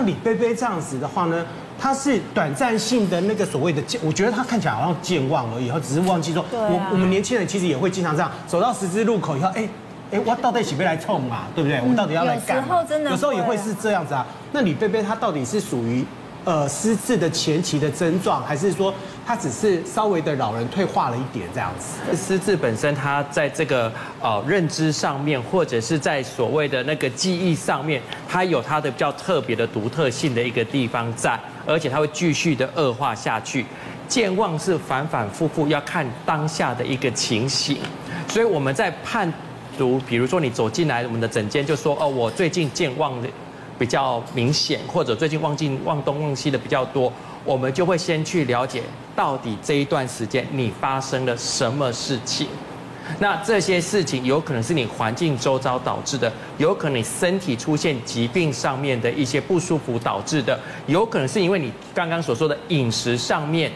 [0.00, 1.44] 像李贝贝这样子的话呢，
[1.78, 9.68] 他是短暂性的那个所谓的健，我觉得他看起来好像健忘而已，然后只是忘记说，我我们年轻人其实也会经常这样，走到十字路口以后，哎
[10.10, 11.78] 哎，我到底起不来冲嘛，对不对？
[11.86, 12.56] 我到底要来干？
[12.56, 14.26] 有时候真的，有时候也会是这样子啊。
[14.52, 16.02] 那李贝贝他到底是属于？
[16.42, 18.92] 呃，失智的前期的症状，还是说
[19.30, 22.16] 他只是稍微的老人退化了一点这样子？
[22.16, 33.64] 失智本身，它在这个呃认知上面，或者是在所谓的那个记忆上面，它有它的比较特别的独特性的一个地方在，而且它会继续的恶化下去。
[34.08, 37.78] 健忘是反反复复要看当下的一个情形，
[38.26, 39.32] 所以我们在判
[39.78, 43.28] 读，比如说你走进来我们的诊间，就说哦，我最近健忘的。
[43.80, 47.10] 比较明显，或者最近忘记忘东忘西的比较多，
[47.46, 48.82] 我们就会先去了解
[49.16, 52.46] 到底这一段时间你发生了什么事情。
[53.18, 63.72] 那这些事情有可能是你环境周遭导致的，有可能你身体出现疾病上面的一些不舒服导致的，有可能是因为你刚刚所说的饮食上面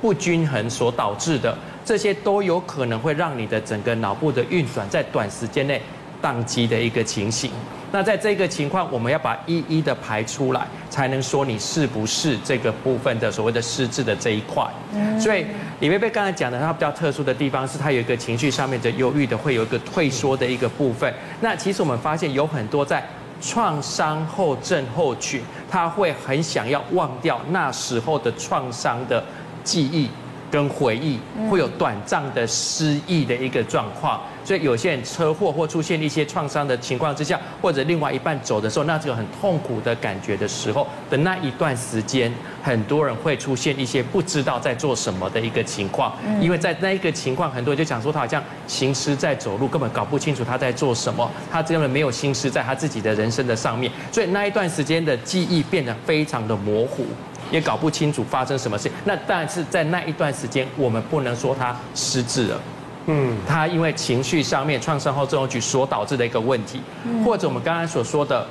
[0.00, 1.54] 不均衡所导致的，
[1.84, 5.80] 这些都有可能会让你的整个脑部的运转在短时间内
[6.22, 7.50] 宕机的一个情形。
[7.92, 14.66] 那在这个情况，我们要把一一的排出来，才能说你是不是这个部分的所谓的失智的这一块。
[14.94, 15.20] 嗯。
[15.20, 15.46] 所以
[15.80, 21.12] 李贝贝刚才讲的，它比较特殊的地方是，它有一个情绪上面的忧郁的，会有一个退缩的一个部分。
[21.40, 23.06] 那其实我们发现有很多在
[23.40, 29.22] 创伤后症候群，他会很想要忘掉那时候的创伤的
[29.62, 30.08] 记忆。
[30.52, 42.30] 跟回忆会有短暂的失忆的一个状况，所以有些人车祸或出现一些创伤的情况之下，或者另外一半走的时候，那这个很痛苦的感觉的时候的那一段时间，
[42.62, 57.06] 很多人会出现一些不知道在做什么的一个情况，因为在那一个情况，很多人就讲说他好像行尸在走路，根本搞不清楚他在做什么，他根本没有心思在他自己的人生的上面，所以那一段时间的记忆变得非常的模糊。
[57.52, 62.60] 也搞不清楚发生什么事，那但是在那一段时间，我们不能说他失智了，
[63.06, 66.80] 嗯，他因为情绪上面创伤后症候群所导致的一个问题，
[67.22, 68.46] 或者我们刚刚所说的，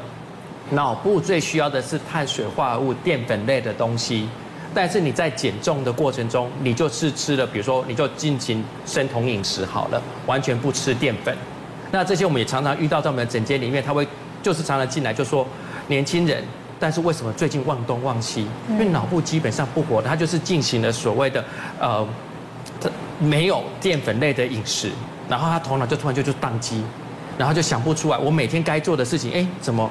[0.70, 4.30] 脑部最需要的是碳水化合物、淀粉类的东西，
[4.72, 11.36] 但是你在减重的过程中，你就是吃了，比如说你就进行生酮饮食好了，完全不吃淀粉，
[11.90, 14.08] 那这些我们也常常遇到在我们的诊间里面，他会
[14.44, 15.48] 就是常常进来就说
[15.88, 16.44] 年轻人。
[16.82, 18.48] 但是为什么最近忘东忘西？
[18.68, 21.46] 因为脑部基本上不活的，他就是进行了所谓的
[21.80, 22.06] 呃，
[23.20, 24.90] 没有淀粉类的饮食，
[25.30, 26.84] 然后他头脑就突然就就宕机，
[27.38, 29.88] 然后就想不出来我每天该做的事情，哎，怎么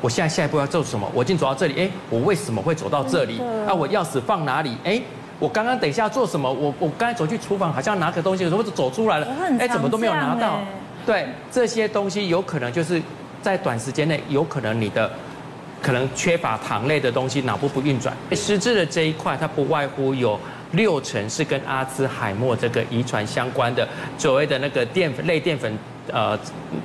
[0.00, 1.06] 我现在下一步要做什么？
[1.12, 3.38] 我已经走到这里，哎，我为什么会走到这里？
[3.68, 4.74] 啊，我钥匙放哪里？
[4.82, 4.98] 哎，
[5.38, 6.50] 我刚刚等一下做什么？
[6.50, 10.60] 我我刚才走去厨房，好像拿个东西的时候就走出来了，哎，怎么都没有拿到？
[11.04, 13.02] 对，这些东西有可能就是
[13.42, 15.10] 在短时间内，有可能你的。
[15.80, 18.16] 可能缺乏糖类的东西，脑部不运转。
[18.32, 20.38] 失智的这一块，它不外乎有
[20.72, 25.78] 六成是跟阿兹海默这个遗传相关的，所谓的那个淀粉类淀粉，
[26.12, 26.38] 呃，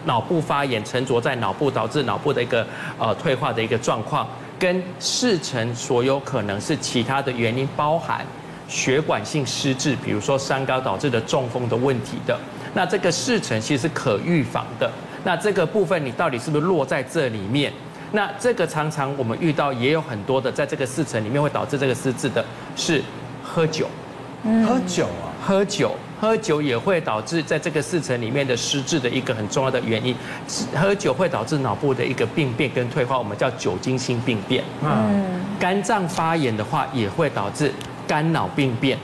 [0.06, 2.66] 脑部发炎沉着在脑部，导致脑部的一个
[2.98, 8.26] 呃退化的一个状况，跟四成所有可能是其他的原因，包含
[8.68, 12.40] 血管性失智，比如说三高导致的中风的问题的。
[12.74, 14.92] 那这个四成其实是可预防的。
[15.24, 17.72] 那这个部分你到底是不是落在这里面？
[18.12, 22.44] 那这个常常我们遇到也有很多的，在这个四成里面会导致这个失智的，
[22.76, 23.02] 是
[23.44, 23.88] 喝酒，
[24.66, 30.16] 喝酒啊，喝酒，喝酒也会导致在这个四层里面的失智的一个很重要的原因。
[30.76, 34.64] 喝酒会导致脑部的一个病变跟退化，我们叫酒精性病变。
[34.84, 37.72] 嗯，肝脏发炎的话也会导致
[38.08, 38.98] 肝脑病变。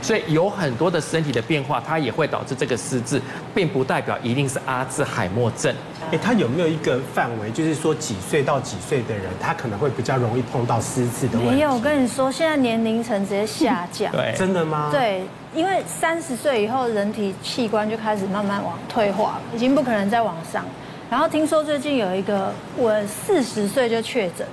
[0.00, 3.20] 所以有很多的身体的变化，它也会导致这个失智，
[3.54, 5.74] 并不代表一定是阿兹海默症。
[6.10, 11.56] 哎，它有没有一个范围，就是说几岁到几岁的人，他可能会比较容易碰到失智的问题？
[11.56, 14.10] 没有，我跟你说，现在年龄层直接下降。
[14.12, 14.88] 对，真的吗？
[14.90, 20.64] 对，因为三十岁以后，人体器官就开始慢慢往退化，已经不可能再往上。
[21.10, 24.46] 然后听说最近有一个，我四十岁就确诊，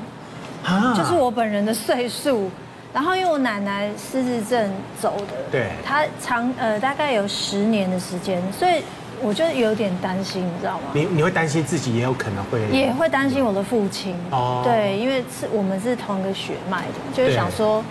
[0.64, 2.50] 啊，就是我本人的岁数。
[2.96, 4.72] 然后因为我奶奶失智症
[5.02, 8.82] 走的，对，她长呃大概有十年的时间，所以
[9.22, 10.84] 我就有点担心，你知道吗？
[10.94, 17.84] 你你会担心自己也有可能会，也会担心我的父亲哦，对，因为是我们是同一个血脉的，就是想说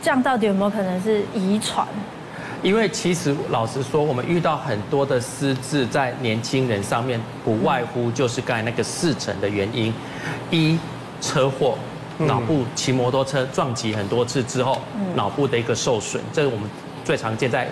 [0.00, 1.84] 这样到底有没有可能是遗传？
[2.62, 9.92] 因为其实老实说，我们遇到很多的失智在年轻人上面，不外乎就是刚才那个四成的原因，
[10.52, 10.78] 一
[11.20, 11.76] 车祸。
[12.26, 14.80] 脑部骑摩托车撞击很多次之后，
[15.14, 16.68] 脑部的一个受损，这是我们
[17.04, 17.68] 最常见在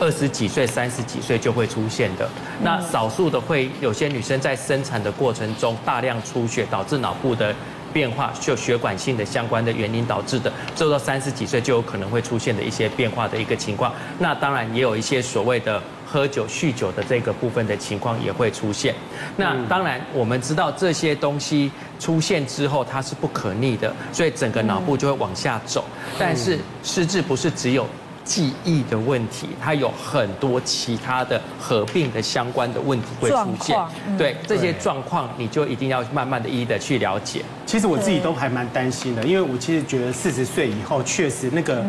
[0.00, 2.28] 二十几岁、三十几岁就会出现的。
[2.62, 7.54] 那少数的会有些女生在生产的过程中大量出血，导致脑部的
[7.92, 13.92] 变化，就血管性的相关的原因导致的，做到三十几岁就有可能会出现的一些变化的一个情况。
[14.18, 15.80] 那当然也有一些所谓的
[16.14, 18.94] 喝酒、酗酒的这个部分的情况也会出现。
[19.36, 21.68] 那当然我们知道这些东西
[21.98, 25.84] 出现之后，它是不可逆的，所以整个脑部就会往下走。
[26.16, 27.84] 但是失智不是只有。
[28.24, 33.78] 记忆的问题，它有很多其他的合并的相关的问题会出现。
[34.16, 37.44] 对这些状况，你就一定要慢慢的一一的去了解。
[37.66, 41.84] 其实我自己都还蛮担心的，因为我其实觉得四十岁以后，确实那个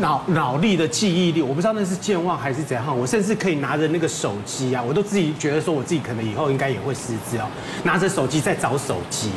[0.00, 2.98] 脑脑力的记忆力，我不知道那是健忘还是怎样。
[2.98, 7.46] 我甚至可以拿着那个手机啊，我都自己觉得说，我自己可能以后应该也会失智哦，
[7.82, 9.30] 拿着手机在找手机。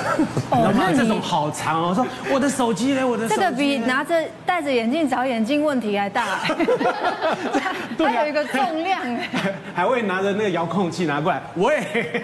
[0.50, 3.06] 哦，那这种好长哦，说我的手机呢？
[3.06, 4.14] 我的手这个比拿着
[4.46, 6.38] 戴着眼镜找眼镜问题还大。
[8.04, 9.00] 还有一个重量，
[9.74, 12.22] 还会拿着那个遥控器拿过来，喂，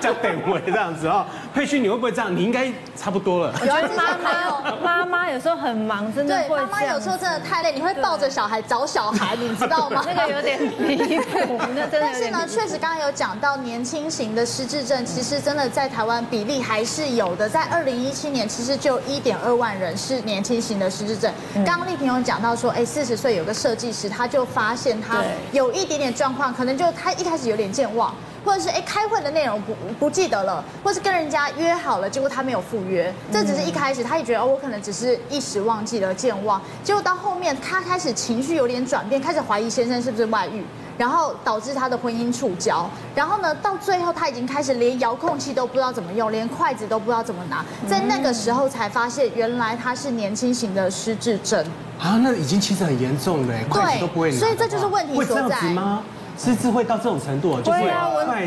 [0.00, 1.24] 叫等我这样子哦。
[1.54, 2.34] 佩勋，你会不会这样？
[2.34, 2.61] 你应该
[2.96, 3.54] 差不多了。
[3.64, 6.56] 有妈妈，妈妈有时候很忙，真的会。
[6.56, 10.04] 妈妈有时候真的太累，你会抱着小孩找小孩，你知道吗？
[10.14, 12.00] 那个有点离谱，那真的。
[12.00, 17.48] 但是呢，确实刚刚有讲到年轻型的失智症，其实真的在台湾比例还是有的。
[17.48, 21.32] 在二零一七年，其实就一点二万人是年轻型的失智症。
[21.64, 25.22] 刚刚丽萍有讲到说，哎，四十岁有个设计师，他就发现他
[25.52, 28.14] 有一点点状况，可能就他一开始有点健忘。
[28.44, 40.64] 或者是哎，开会的内容不不记得了，或是跟人家约好了，结果他没有赴约，这只是一开始，他也觉得哦，我可能只是一时忘记了健忘，结果到后面他开始情绪有点转变，开始怀疑先生是不是外遇，
[40.98, 51.64] 然后导致他的婚姻触礁，然后呢，到最后他已经开始连遥控器都不知道怎么用，连筷子都不知道怎么拿，在那个时候才发现原来他是年轻型的失智症。
[51.98, 55.60] 啊，那已经其实很严重了，筷子都不会拿，所以这就是问题所在。
[55.70, 56.02] 吗？
[56.38, 57.86] 失智会到这种程度，就是会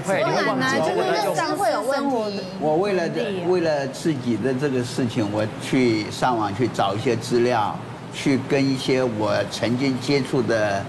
[0.01, 2.41] 会会忘记，认知会有问题。
[2.59, 3.03] 我为了
[3.47, 7.77] 为了自己的这个事情，我去上网去找一些资料，
[8.13, 10.83] 去跟一些我曾经接触的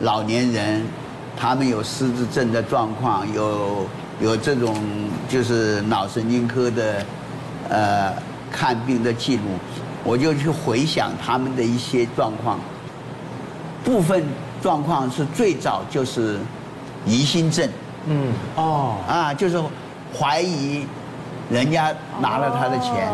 [0.00, 0.82] 老年人，
[1.36, 3.86] 他们有失智症的状况，有
[4.20, 4.74] 有这种
[5.28, 7.04] 就是脑神经科的
[7.68, 8.12] 呃
[8.50, 9.42] 看病的记录，
[10.04, 12.58] 我就去回想他们的一些状况，
[13.84, 14.24] 部分。
[14.62, 16.38] 状况是最早就是
[17.04, 17.68] 疑心症，
[18.06, 19.60] 嗯，哦，啊，就是
[20.18, 20.84] 怀疑
[21.50, 23.08] 人家拿了他的钱，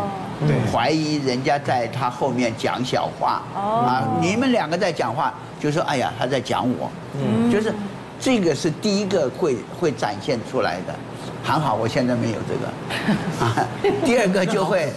[0.47, 7.73] 对，怀疑人家在他后面讲小话，啊，你们两个在讲话，就说哎呀他在讲我，嗯，就是
[8.19, 10.95] 这个是第一个会会展现出来的，
[11.43, 13.67] 还好我现在没有这个，啊，
[14.03, 14.91] 第二个就会，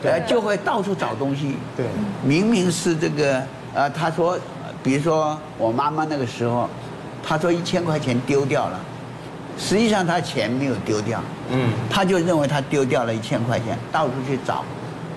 [0.00, 1.86] 对，就会到处找东西，对，
[2.22, 3.42] 明明是这个，
[3.74, 4.38] 呃，他说。
[4.86, 6.68] 比如说我妈妈那个时候，
[7.20, 8.78] 她说一千块钱丢掉了，
[9.58, 14.64] 实际上她钱没有丢掉，嗯，她就认为她丢掉了一千块钱，到处去找，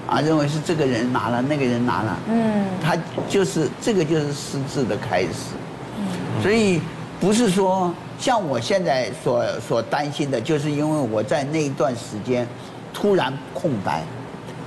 [0.09, 2.97] 啊，认为是这个人拿了，那个人拿了，嗯，她
[3.29, 5.53] 就是这个就是失智的开始，
[5.99, 6.81] 嗯，所以
[7.19, 12.47] 不是说像我现在所所担心的，就是因为我在那一段时间
[12.91, 14.01] 突然空白，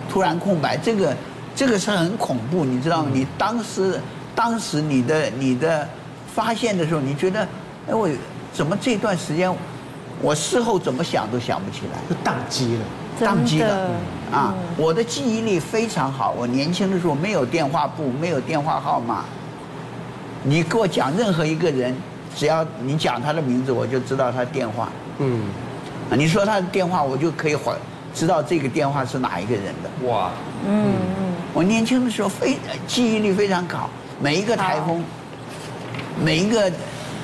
[0.09, 1.17] 突然空白，这个
[1.57, 3.11] 这个是很恐怖，你知道吗？
[3.13, 3.99] 你当时。
[4.45, 5.89] 当时你的你的
[6.35, 7.47] 发现的时候，你觉得，
[7.89, 8.09] 哎，我
[8.53, 9.49] 怎么这段时间，
[10.21, 12.85] 我事后怎么想都想不起来，就宕机了，
[13.21, 13.89] 宕机了，
[14.33, 14.53] 啊！
[14.77, 19.25] 我的记忆力非常好，我年轻的时候没有电话簿，没有电话号码，
[20.43, 21.95] 你给我讲任何一个人，
[22.35, 24.89] 只要你讲他的名字，我就知道他电话。
[25.19, 25.41] 嗯，
[26.19, 27.73] 你说他的电话，我就可以还
[28.13, 30.09] 知道这个电话是哪一个人的。
[30.09, 30.33] 哇，
[30.67, 32.57] 嗯嗯，我年轻的时候非
[32.89, 33.89] 记忆力非常好。
[34.23, 35.03] 每一个台风，
[36.23, 36.71] 每一个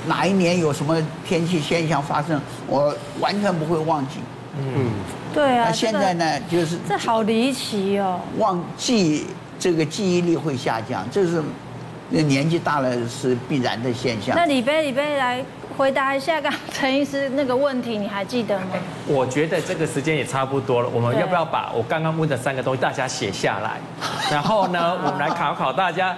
[0.09, 4.15] 哪一年有什么天气现象发生，我完全不会忘记。
[4.59, 4.91] 嗯，
[5.33, 5.67] 对啊。
[5.69, 8.19] 那现在呢，就是这好离奇哦。
[8.37, 9.29] 忘记
[9.61, 11.41] 这个记忆力会下降，这是
[12.11, 14.35] 年纪大了是必然的现象。
[14.35, 15.45] 那李贝，李贝来
[15.77, 18.67] 回答一下刚陈医师那个问题，你还记得吗？
[19.07, 23.79] 我觉得这个时间也差不多了，我们要不要把我刚刚问的三个东西大家写下来，
[24.33, 26.17] 然后呢，我们来考考大家。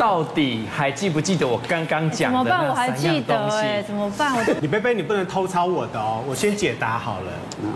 [0.00, 3.82] 到底还记不记得我刚刚讲的那三样东西？
[3.86, 4.32] 怎么办？
[4.32, 4.62] 我还记得哎，怎么办？
[4.62, 7.30] 李杯杯，你不能偷抄我的哦，我先解答好了。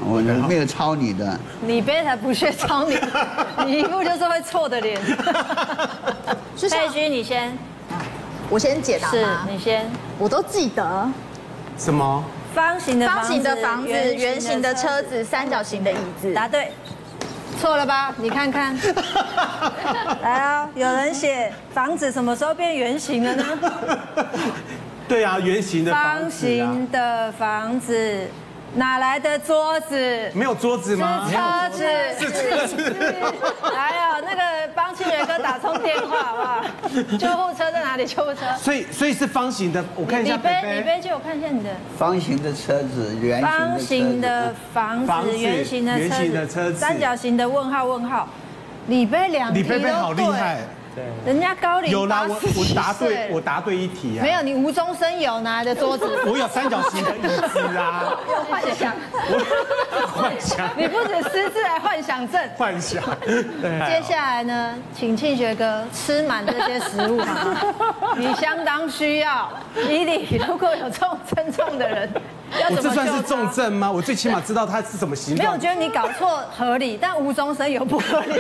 [0.07, 1.39] 我没有抄你的。
[1.67, 2.99] 李杯才不屑抄你，
[3.67, 4.99] 你一副就是会错的脸。
[6.57, 7.53] 佩勋，你先。
[8.49, 9.11] 我先解答。
[9.11, 9.85] 是你先。
[10.19, 11.07] 我都记得。
[11.77, 12.25] 什么？
[12.55, 16.33] 方形的方形的房子，圆形的车子，三角形的椅子。
[16.33, 16.71] 答对。
[17.59, 18.15] 错了吧？
[18.19, 18.77] 你看看，
[20.23, 20.69] 来啊！
[20.75, 23.45] 有人写房子什么时候变圆形了呢？
[25.09, 28.29] 对啊，圆形的方形的房子，
[28.75, 30.31] 哪来的桌子？
[30.35, 31.29] 没有桌子吗？
[31.29, 31.39] 是车
[31.71, 31.85] 子，
[32.19, 32.95] 是车子。
[33.63, 34.43] 还有那个
[34.75, 36.65] 帮清源哥打通电话，好不好？
[37.19, 38.05] 救护车在哪里？
[38.05, 38.41] 救护车。
[38.59, 39.85] 所以，所以是方形的。
[39.95, 40.35] 我看一下。
[40.37, 41.71] 李杯，李杯，借我看一下你的。
[41.97, 48.29] 方形的车子，圆方形的房子，圆形的车子，圆形的车子，三角形的问号问号。
[48.89, 49.85] 李杯两题都对。
[51.27, 54.23] 人家高龄有啦，我我答对，我答对一题啊。
[54.23, 56.07] 没有，你无中生有拿来的桌子。
[56.27, 58.15] 我有三角形的椅子啊。
[58.29, 58.93] 有幻想。
[60.13, 60.71] 幻想。
[60.77, 62.41] 你不止失智，还幻想症。
[62.57, 63.03] 幻想。
[63.27, 69.49] 接下来呢，请庆学哥吃满这些食物好， 你相当需要。
[69.89, 72.09] 以你如果有这种症状的人，
[72.61, 72.83] 要怎么？
[72.83, 73.91] 这算是重症吗？
[73.91, 75.39] 我最起码知道他是什么形状。
[75.39, 78.35] 没有，我觉得你搞错合理，但无中生有不合理。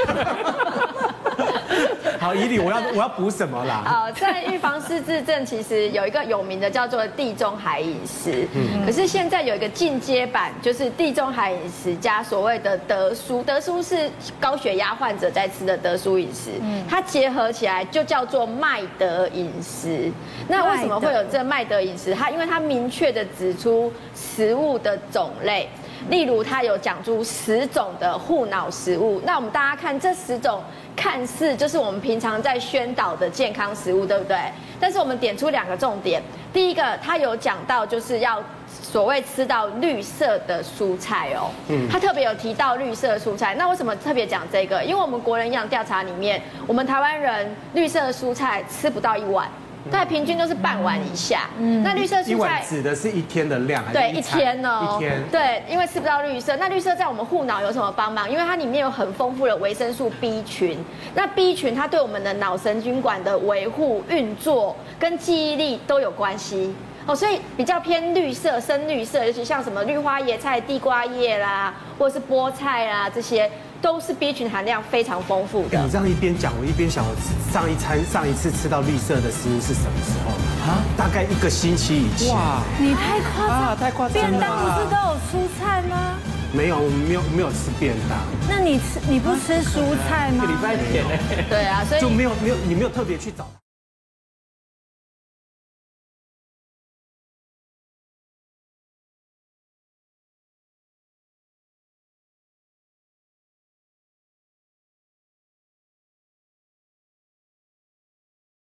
[2.20, 3.82] 好，以礼我要我要补什么啦？
[3.84, 8.46] 好，在预防失智症，其实有一个有名的叫做地中海饮食。
[8.54, 8.84] 嗯。
[8.86, 16.50] 可是现在有一个进阶版，就是地中海饮食加所谓的德蔬，德蔬是高血压患者在吃的德蔬饮食。
[16.62, 16.82] 嗯。
[16.88, 20.10] 它结合起来就叫做麦德饮食。
[20.48, 22.14] 那为什么会有这麦德饮食？
[22.14, 25.68] 它因为它明确的指出食物的种类，
[26.08, 29.20] 例如它有讲出十种的护脑食物。
[29.26, 30.62] 那我们大家看这十种。
[30.96, 34.36] 看似就是我们平常在宣导的健康食物，对不对？
[34.80, 36.22] 但是我们点出两个重点。
[36.52, 41.50] 第一个，他有讲到就是要所谓吃到绿色的蔬菜哦。
[41.68, 41.88] 嗯。
[41.90, 43.54] 他特别有提到绿色蔬菜。
[43.56, 44.82] 那为什么特别讲这个？
[44.84, 49.48] 因为我们国人营养调查里面，我们台湾人绿色的蔬菜吃不到一碗。
[49.90, 51.48] 大概平均都是半碗以下。
[51.58, 53.84] 嗯，那绿色蔬菜指的是一天的量？
[53.92, 54.96] 对，一天哦。
[54.96, 55.22] 一天。
[55.30, 56.56] 对，因为吃不到绿色。
[56.56, 58.30] 那绿色在我们护脑有什么帮忙？
[58.30, 60.78] 因为它里面有很丰富的维生素 B 群。
[61.14, 66.74] 那 B 群它对我们的脑神经管的维护、运作跟记忆力都有关系
[67.06, 73.50] 哦，所以比较偏绿色、深绿色，尤其像什么绿花椰菜、地瓜叶啦，或者是菠菜啦这些。
[73.84, 75.78] 都是 B 群含量非常丰富的。
[75.78, 77.14] 你这样一边讲，我一边想，我
[77.52, 80.30] 上一餐上一次吃到绿色的食物是什么时候？
[80.72, 82.34] 啊，大概一个星期以前。
[82.34, 84.30] 哇，你太夸张了，太夸张了。
[84.30, 86.16] 便当不是都有蔬菜吗？
[86.50, 88.16] 没有，我们没有没有吃便当。
[88.48, 90.44] 那你吃你不吃蔬菜吗？
[90.44, 91.44] 一个礼拜天呢？
[91.50, 93.46] 对啊，所以就没有没有你没有特别去找。